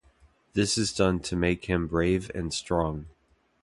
This 0.53 0.79
is 0.79 0.93
done 0.95 1.19
to 1.19 1.35
make 1.35 1.65
him 1.65 1.85
brave 1.85 2.31
and 2.33 2.51
strong. 2.51 3.05